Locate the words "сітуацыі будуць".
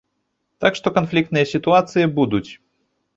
1.53-2.49